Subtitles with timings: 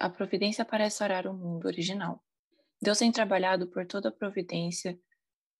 [0.00, 2.22] a providência para restaurar o mundo original.
[2.82, 4.98] Deus tem trabalhado por toda a providência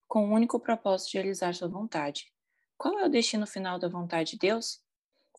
[0.08, 2.32] com o único propósito de realizar sua vontade.
[2.76, 4.80] Qual é o destino final da vontade de Deus?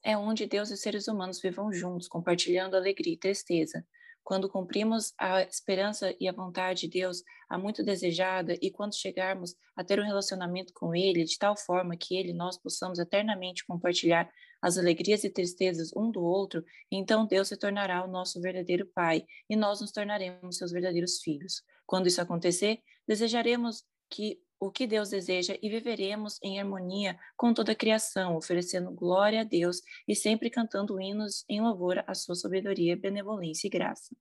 [0.03, 3.85] É onde Deus e seres humanos vivam juntos, compartilhando alegria e tristeza,
[4.23, 9.53] quando cumprimos a esperança e a vontade de Deus, há muito desejada, e quando chegarmos
[9.75, 13.65] a ter um relacionamento com Ele de tal forma que Ele e nós possamos eternamente
[13.65, 14.31] compartilhar
[14.61, 19.25] as alegrias e tristezas um do outro, então Deus se tornará o nosso verdadeiro Pai
[19.49, 21.61] e nós nos tornaremos seus verdadeiros filhos.
[21.85, 27.73] Quando isso acontecer, desejaremos que o que Deus deseja e viveremos em harmonia com toda
[27.73, 32.95] a criação, oferecendo glória a Deus e sempre cantando hinos em louvor à sua sabedoria,
[32.95, 34.15] benevolência e graça.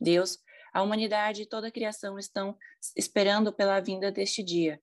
[0.00, 0.38] Deus,
[0.76, 2.54] a humanidade e toda a criação estão
[2.94, 4.78] esperando pela vinda deste dia.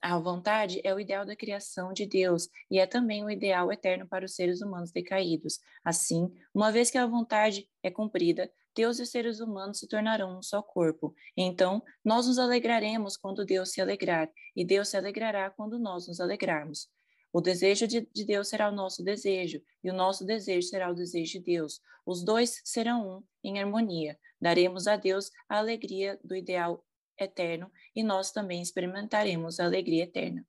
[0.00, 4.08] A vontade é o ideal da criação de Deus e é também o ideal eterno
[4.08, 5.58] para os seres humanos decaídos.
[5.84, 10.38] Assim, uma vez que a vontade é cumprida, Deus e os seres humanos se tornarão
[10.38, 11.14] um só corpo.
[11.36, 16.18] Então, nós nos alegraremos quando Deus se alegrar, e Deus se alegrará quando nós nos
[16.18, 16.88] alegrarmos.
[17.32, 20.94] O desejo de, de, Deus será o nosso desejo, e o nosso desejo será o
[20.94, 21.80] desejo de Deus.
[22.04, 24.18] Os dois serão um em harmonia.
[24.40, 26.84] Daremos a Deus a alegria do ideal
[27.18, 30.46] eterno, e nós também experimentaremos a alegria eterna.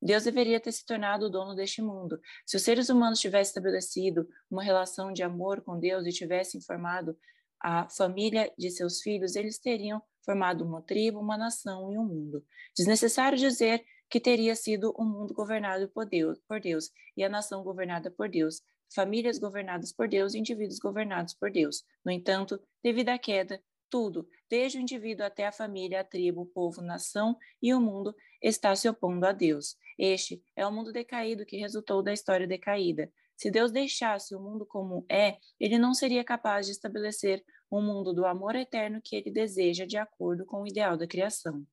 [0.00, 2.20] Deus deveria ter se tornado o dono deste mundo.
[2.44, 7.16] Se os seres humanos tivessem estabelecido uma relação de amor com Deus e tivessem formado
[7.60, 12.44] a família de seus filhos, eles teriam formado uma tribo, uma nação e um mundo.
[12.76, 17.64] Desnecessário dizer que teria sido um mundo governado por Deus, por Deus e a nação
[17.64, 18.60] governada por Deus,
[18.94, 21.82] famílias governadas por Deus e indivíduos governados por Deus.
[22.04, 26.46] No entanto, devido à queda, tudo, desde o indivíduo até a família, a tribo, o
[26.46, 29.76] povo, nação e o mundo, está se opondo a Deus.
[29.98, 33.10] Este é o mundo decaído que resultou da história decaída.
[33.34, 38.12] Se Deus deixasse o mundo como é, ele não seria capaz de estabelecer um mundo
[38.12, 41.66] do amor eterno que ele deseja de acordo com o ideal da criação.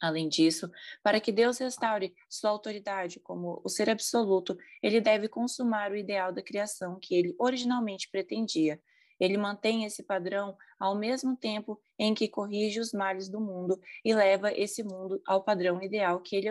[0.00, 0.70] Além disso,
[1.02, 6.32] para que Deus restaure sua autoridade como o ser absoluto, ele deve consumar o ideal
[6.32, 8.80] da criação que ele originalmente pretendia.
[9.18, 14.14] Ele mantém esse padrão ao mesmo tempo em que corrige os males do mundo e
[14.14, 16.50] leva esse mundo ao padrão ideal que ele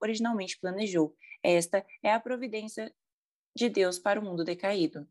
[0.00, 1.16] originalmente planejou.
[1.42, 2.94] Esta é a providência
[3.56, 5.08] de Deus para o mundo decaído.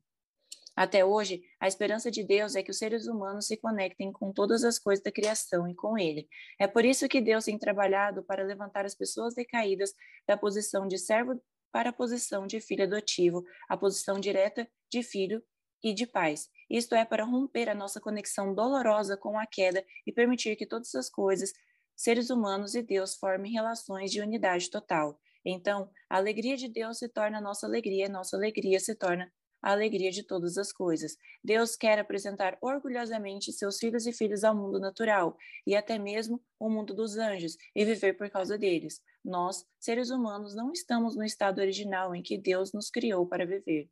[0.75, 4.63] Até hoje, a esperança de Deus é que os seres humanos se conectem com todas
[4.63, 6.27] as coisas da criação e com Ele.
[6.59, 9.93] É por isso que Deus tem trabalhado para levantar as pessoas decaídas
[10.27, 11.39] da posição de servo
[11.71, 15.43] para a posição de filho adotivo, a posição direta de filho
[15.83, 16.49] e de pais.
[16.69, 20.93] Isto é para romper a nossa conexão dolorosa com a queda e permitir que todas
[20.95, 21.51] as coisas,
[21.95, 25.19] seres humanos e Deus, formem relações de unidade total.
[25.45, 29.31] Então, a alegria de Deus se torna nossa alegria, nossa alegria se torna
[29.63, 31.17] a alegria de todas as coisas.
[31.41, 36.69] Deus quer apresentar orgulhosamente seus filhos e filhas ao mundo natural e até mesmo o
[36.69, 39.01] mundo dos anjos e viver por causa deles.
[39.23, 43.89] Nós, seres humanos, não estamos no estado original em que Deus nos criou para viver.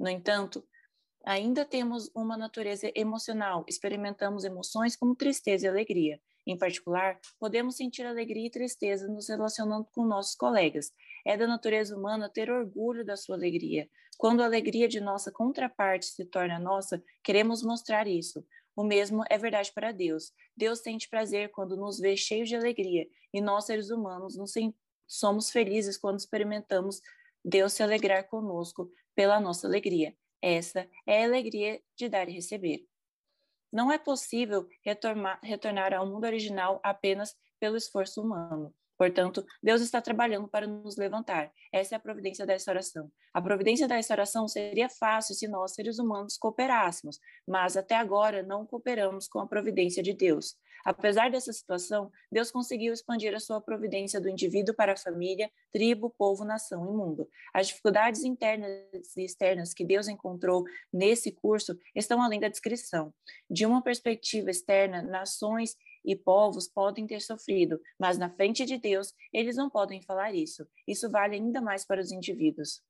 [0.00, 0.66] No entanto,
[1.24, 6.20] ainda temos uma natureza emocional, experimentamos emoções como tristeza e alegria.
[6.44, 10.90] Em particular, podemos sentir alegria e tristeza nos relacionando com nossos colegas.
[11.24, 13.88] É da natureza humana ter orgulho da sua alegria.
[14.18, 18.44] Quando a alegria de nossa contraparte se torna nossa, queremos mostrar isso.
[18.74, 20.32] O mesmo é verdade para Deus.
[20.56, 24.52] Deus sente prazer quando nos vê cheios de alegria, e nós, seres humanos, nos
[25.06, 27.02] somos felizes quando experimentamos
[27.44, 30.16] Deus se alegrar conosco pela nossa alegria.
[30.40, 32.86] Essa é a alegria de dar e receber.
[33.72, 38.74] Não é possível retornar, retornar ao mundo original apenas pelo esforço humano.
[39.02, 41.50] Portanto, Deus está trabalhando para nos levantar.
[41.72, 43.10] Essa é a providência da restauração.
[43.34, 48.64] A providência da restauração seria fácil se nós, seres humanos, cooperássemos, mas até agora não
[48.64, 50.54] cooperamos com a providência de Deus.
[50.84, 56.08] Apesar dessa situação, Deus conseguiu expandir a sua providência do indivíduo para a família, tribo,
[56.16, 57.28] povo, nação e mundo.
[57.52, 60.62] As dificuldades internas e externas que Deus encontrou
[60.92, 63.12] nesse curso estão além da descrição.
[63.50, 69.12] De uma perspectiva externa, nações e povos podem ter sofrido, mas na frente de Deus,
[69.32, 70.66] eles não podem falar isso.
[70.86, 72.82] Isso vale ainda mais para os indivíduos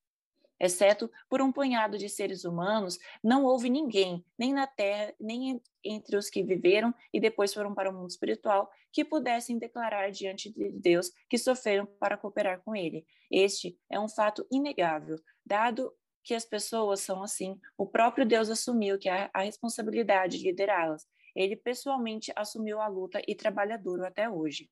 [0.62, 6.16] exceto por um punhado de seres humanos, não houve ninguém, nem na Terra, nem entre
[6.16, 10.70] os que viveram e depois foram para o mundo espiritual, que pudessem declarar diante de
[10.70, 13.04] Deus que sofreram para cooperar com Ele.
[13.28, 15.92] Este é um fato inegável, dado
[16.22, 21.04] que as pessoas são assim, o próprio Deus assumiu que a, a responsabilidade de liderá-las.
[21.34, 24.70] Ele pessoalmente assumiu a luta e trabalha duro até hoje.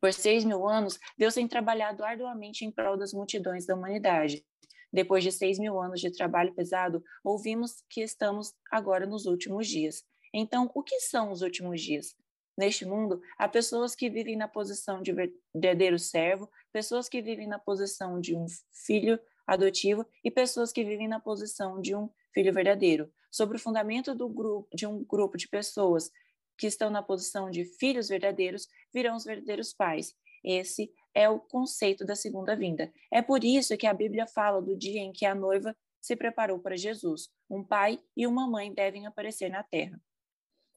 [0.00, 4.44] Por seis mil anos, Deus tem trabalhado arduamente em prol das multidões da humanidade.
[4.92, 10.04] Depois de seis mil anos de trabalho pesado, ouvimos que estamos agora nos últimos dias.
[10.32, 12.14] Então, o que são os últimos dias?
[12.56, 17.58] Neste mundo, há pessoas que vivem na posição de verdadeiro servo, pessoas que vivem na
[17.58, 23.10] posição de um filho adotivo e pessoas que vivem na posição de um filho verdadeiro.
[23.30, 26.10] Sobre o fundamento do grupo, de um grupo de pessoas
[26.58, 30.14] que estão na posição de filhos verdadeiros, virão os verdadeiros pais.
[30.42, 32.92] Esse é o conceito da segunda vinda.
[33.12, 36.58] É por isso que a Bíblia fala do dia em que a noiva se preparou
[36.58, 37.28] para Jesus.
[37.50, 40.00] Um pai e uma mãe devem aparecer na terra.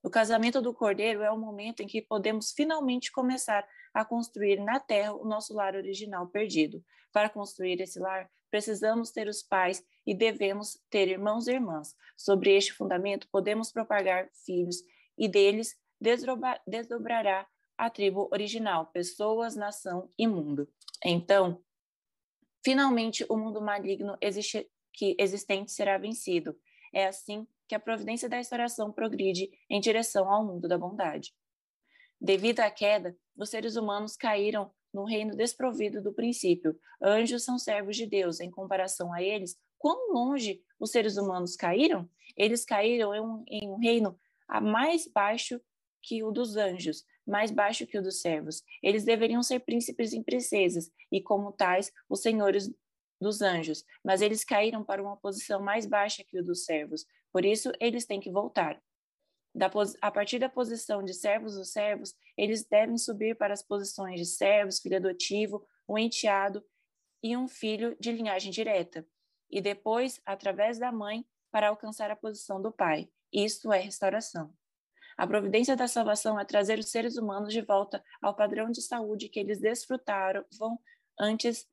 [0.02, 4.80] O casamento do Cordeiro é o momento em que podemos finalmente começar a construir na
[4.80, 6.84] terra o nosso lar original perdido.
[7.12, 11.96] Para construir esse lar, precisamos ter os pais e devemos ter irmãos e irmãs.
[12.18, 14.78] Sobre este fundamento, podemos propagar filhos
[15.18, 15.76] e deles
[16.68, 17.48] desdobrará
[17.78, 20.68] a tribo original, pessoas, nação e mundo.
[21.04, 21.64] Então,
[22.64, 26.58] finalmente o mundo maligno existe, que existente será vencido.
[26.94, 31.34] É assim que a providência da restauração progride em direção ao mundo da bondade.
[32.20, 36.78] Devido à queda, os seres humanos caíram no reino desprovido do princípio.
[37.02, 38.40] Anjos são servos de Deus.
[38.40, 42.10] Em comparação a eles, quão longe os seres humanos caíram?
[42.36, 44.18] Eles caíram em um, em um reino
[44.62, 45.62] mais baixo
[46.02, 48.64] que o dos anjos, mais baixo que o dos servos.
[48.82, 52.72] Eles deveriam ser príncipes e princesas, e como tais, os senhores
[53.20, 57.06] dos anjos, mas eles caíram para uma posição mais baixa que o dos servos.
[57.32, 58.82] Por isso, eles têm que voltar.
[59.54, 59.70] Da,
[60.02, 64.26] a partir da posição de servos dos servos, eles devem subir para as posições de
[64.26, 66.64] servos, filho adotivo, um enteado
[67.24, 69.06] e um filho de linhagem direta,
[69.50, 73.10] e depois, através da mãe, para alcançar a posição do pai.
[73.34, 74.54] Isto é restauração.
[75.18, 79.28] A providência da salvação é trazer os seres humanos de volta ao padrão de saúde
[79.28, 80.46] que eles desfrutaram
[81.20, 81.68] antes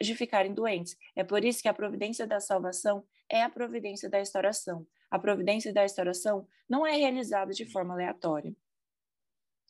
[0.00, 0.96] de ficarem doentes.
[1.14, 4.86] É por isso que a providência da salvação é a providência da restauração.
[5.10, 8.54] A providência da restauração não é realizada de forma aleatória.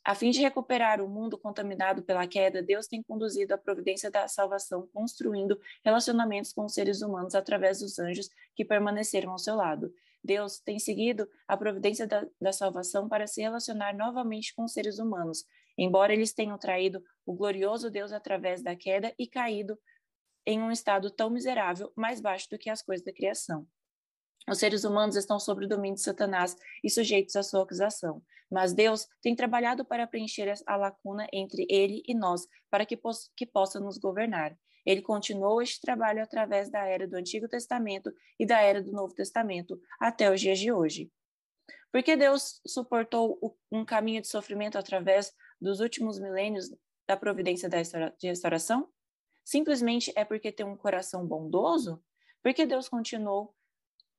[0.03, 4.27] A fim de recuperar o mundo contaminado pela queda, Deus tem conduzido a providência da
[4.27, 9.91] salvação, construindo relacionamentos com os seres humanos através dos anjos que permaneceram ao seu lado.
[10.23, 14.99] Deus tem seguido a providência da, da salvação para se relacionar novamente com os seres
[14.99, 15.43] humanos,
[15.75, 19.75] embora eles tenham traído o glorioso Deus através da queda e caído
[20.45, 23.67] em um estado tão miserável, mais baixo do que as coisas da criação.
[24.47, 28.21] Os seres humanos estão sob o domínio de Satanás e sujeitos à sua acusação.
[28.51, 33.31] Mas Deus tem trabalhado para preencher a lacuna entre ele e nós, para que, poss
[33.35, 34.55] que possa nos governar.
[34.85, 39.15] Ele continuou este trabalho através da era do Antigo Testamento e da era do Novo
[39.15, 41.11] Testamento até os dias de hoje.
[41.91, 46.69] Por que Deus suportou um caminho de sofrimento através dos últimos milênios
[47.07, 48.87] da providência de restauração?
[49.45, 52.03] Simplesmente é porque tem um coração bondoso?
[52.41, 53.55] Porque Deus continuou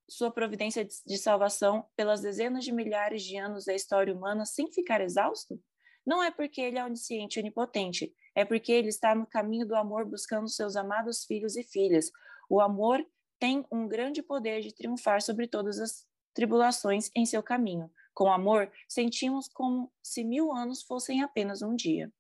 [0.08, 5.00] sua providência de salvação pelas dezenas de milhares de anos da história humana sem ficar
[5.00, 5.61] exausto?
[6.06, 9.75] Não é porque ele é onisciente e onipotente, é porque ele está no caminho do
[9.75, 12.12] amor buscando seus amados filhos e filhas.
[12.49, 13.05] O amor
[13.40, 17.90] tem um grande poder de triunfar sobre todas as tribulações em seu caminho.
[18.14, 22.12] Com amor, sentimos como se mil anos fossem apenas um dia.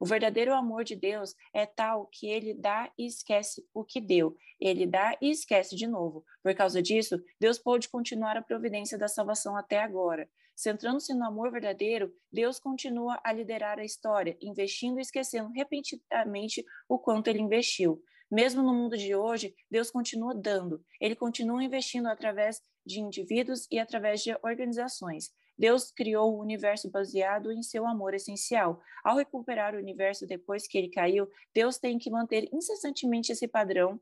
[0.00, 4.36] O verdadeiro amor de Deus é tal que ele dá e esquece o que deu.
[4.60, 6.24] Ele dá e esquece de novo.
[6.42, 10.28] Por causa disso, Deus pôde continuar a providência da salvação até agora.
[10.54, 16.98] Centrando-se no amor verdadeiro, Deus continua a liderar a história, investindo e esquecendo repentinamente o
[16.98, 18.02] quanto ele investiu.
[18.30, 20.84] Mesmo no mundo de hoje, Deus continua dando.
[21.00, 25.30] Ele continua investindo através de indivíduos e através de organizações.
[25.58, 28.80] Deus criou o universo baseado em seu amor essencial.
[29.02, 34.00] Ao recuperar o universo depois que ele caiu, Deus tem que manter incessantemente esse padrão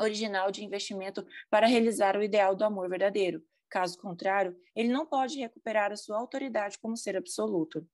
[0.00, 3.44] original de investimento para realizar o ideal do amor verdadeiro.
[3.68, 7.86] Caso contrário, ele não pode recuperar a sua autoridade como ser absoluto.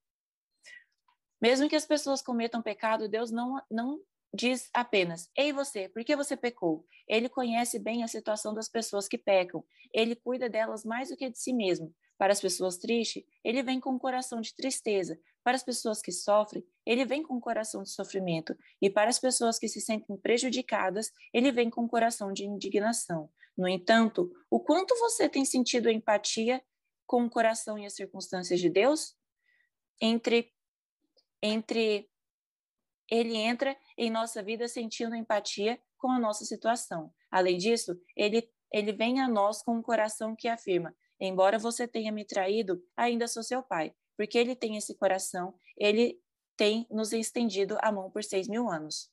[1.40, 4.00] Mesmo que as pessoas cometam pecado, Deus não, não
[4.32, 6.86] diz apenas: Ei, você, por que você pecou?
[7.06, 9.62] Ele conhece bem a situação das pessoas que pecam.
[9.92, 11.94] Ele cuida delas mais do que de si mesmo.
[12.18, 15.18] Para as pessoas tristes, ele vem com um coração de tristeza.
[15.44, 18.56] Para as pessoas que sofrem, ele vem com um coração de sofrimento.
[18.80, 23.30] E para as pessoas que se sentem prejudicadas, ele vem com um coração de indignação.
[23.56, 26.62] No entanto, o quanto você tem sentido empatia
[27.06, 29.14] com o coração e as circunstâncias de Deus?
[30.00, 30.52] Entre,
[31.42, 32.08] entre
[33.10, 37.12] ele entra em nossa vida sentindo empatia com a nossa situação.
[37.30, 42.12] Além disso, ele, ele vem a nós com um coração que afirma: Embora você tenha
[42.12, 46.20] me traído, ainda sou seu pai, porque ele tem esse coração, ele
[46.56, 49.10] tem nos estendido a mão por seis mil anos.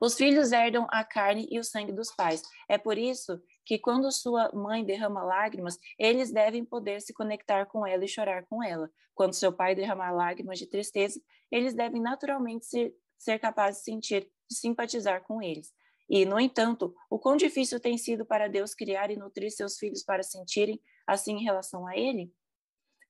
[0.00, 2.42] Os filhos herdam a carne e o sangue dos pais.
[2.68, 7.86] É por isso que, quando sua mãe derrama lágrimas, eles devem poder se conectar com
[7.86, 8.90] ela e chorar com ela.
[9.14, 11.20] Quando seu pai derramar lágrimas de tristeza,
[11.50, 15.72] eles devem naturalmente ser, ser capazes de sentir, de simpatizar com eles.
[16.10, 20.02] E, no entanto, o quão difícil tem sido para Deus criar e nutrir seus filhos
[20.02, 22.34] para sentirem assim em relação a Ele?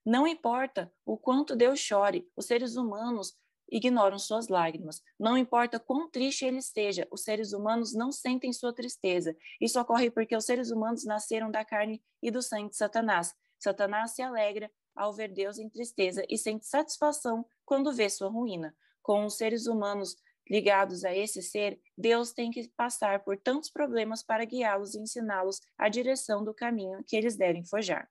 [0.04, 3.35] Não importa o quanto Deus chore, os seres humanos
[3.71, 5.02] ignoram suas lágrimas.
[5.19, 9.35] Não importa quão triste ele esteja, os seres humanos não sentem sua tristeza.
[9.61, 13.35] Isso ocorre porque os seres humanos nasceram da carne e do sangue de Satanás.
[13.59, 18.76] Satanás se alegra ao ver Deus em tristeza e sente satisfação quando vê sua ruína.
[19.02, 20.16] Com os seres humanos
[20.50, 25.61] ligados a esse ser, Deus tem que passar por tantos problemas para guiá-los e ensiná-los
[25.78, 28.11] a direção do caminho que eles devem forjar.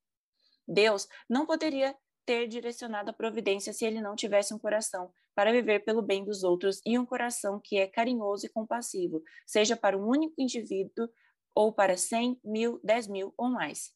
[0.65, 5.83] Deus não poderia ter direcionado a providência se ele não tivesse um coração para viver
[5.83, 10.07] pelo bem dos outros e um coração que é carinhoso e compassivo, seja para um
[10.07, 11.09] único indivíduo
[11.55, 13.91] ou para cem, mil, dez mil ou mais.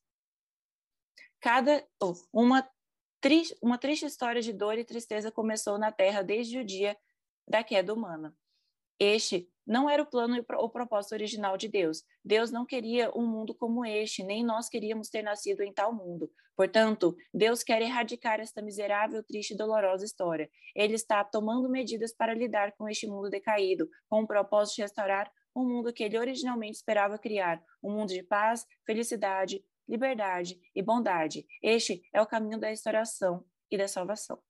[1.39, 2.67] Cada oh, uma,
[3.61, 6.97] uma triste história de dor e tristeza começou na Terra desde o dia
[7.47, 8.35] da queda humana.
[8.99, 12.03] Este não era o plano e o propósito original de Deus.
[12.23, 16.29] Deus não queria um mundo como este, nem nós queríamos ter nascido em tal mundo.
[16.55, 20.49] Portanto, Deus quer erradicar esta miserável, triste e dolorosa história.
[20.75, 25.31] Ele está tomando medidas para lidar com este mundo decaído, com o propósito de restaurar
[25.55, 31.45] um mundo que ele originalmente esperava criar, um mundo de paz, felicidade, liberdade e bondade.
[31.61, 34.41] Este é o caminho da restauração e da salvação.